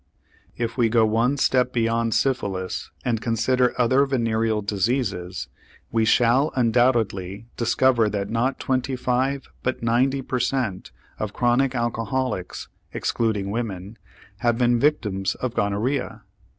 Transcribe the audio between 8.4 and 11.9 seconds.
twenty five, but ninety, per cent. of chronic